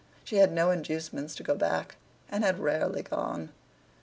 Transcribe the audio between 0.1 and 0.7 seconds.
She had